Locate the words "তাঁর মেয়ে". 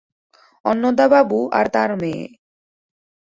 1.73-2.23